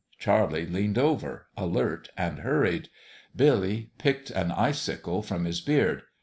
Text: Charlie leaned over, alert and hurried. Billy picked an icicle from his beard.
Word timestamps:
Charlie 0.17 0.65
leaned 0.65 0.97
over, 0.97 1.45
alert 1.55 2.09
and 2.17 2.39
hurried. 2.39 2.89
Billy 3.35 3.91
picked 3.99 4.31
an 4.31 4.51
icicle 4.51 5.21
from 5.21 5.45
his 5.45 5.61
beard. 5.61 6.01